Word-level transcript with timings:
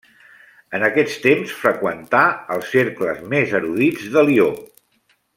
En 0.77 0.85
aquest 0.87 1.17
temps 1.25 1.51
freqüentà 1.57 2.21
els 2.55 2.71
cercles 2.77 3.21
més 3.35 3.53
erudits 3.61 4.09
de 4.17 4.25
Lió. 4.31 4.49